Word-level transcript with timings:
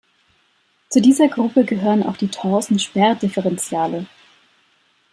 Zu 0.89 0.99
dieser 0.99 1.27
Gruppe 1.27 1.63
gehören 1.63 2.01
auch 2.01 2.17
die 2.17 2.29
Torsen-Sperrdifferentiale. 2.29 4.07